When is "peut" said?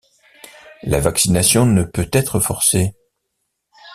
1.83-2.09